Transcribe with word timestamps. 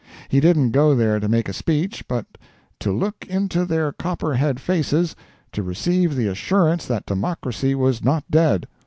He 0.29 0.39
didn't 0.39 0.71
go 0.71 0.95
there 0.95 1.19
to 1.19 1.29
make 1.29 1.47
a 1.47 1.53
speech, 1.53 2.07
but 2.07 2.25
"to 2.79 2.91
look 2.91 3.23
into 3.29 3.65
their 3.65 3.91
(Copperhead) 3.91 4.59
faces, 4.59 5.15
to 5.51 5.61
receive 5.61 6.15
the 6.15 6.25
assurance 6.25 6.87
that 6.87 7.05
Democracy 7.05 7.75
was 7.75 8.03
not 8.03 8.23
dead." 8.31 8.67